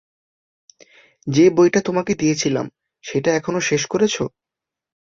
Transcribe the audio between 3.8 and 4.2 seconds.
করেছ?